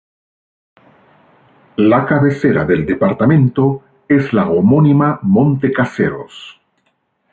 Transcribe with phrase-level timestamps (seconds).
[1.91, 6.59] La cabecera del departamento es la homónima Monte Caseros.